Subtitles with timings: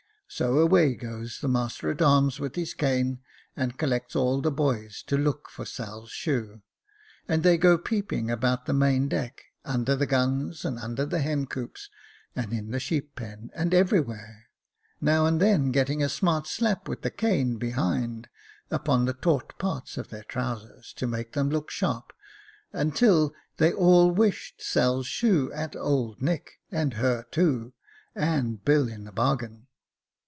[0.33, 3.19] So away goes the master at arms with his cane,
[3.57, 6.61] and collects all the boys to look for Sail's shoe—
[7.27, 11.47] and they go peeping about the main deck, under the guns, and under the hen
[11.47, 11.89] coops,
[12.33, 14.45] and in the sheep pen, and everywhere;
[15.01, 18.29] now and then getting a smart slap with the cane behind,
[18.69, 22.13] upon the taut parts of their trousers, to make them look sharp,
[22.71, 27.73] until they all wished Sail's shoe at Old Nick and her to,
[28.15, 29.67] and Bill in the bargain.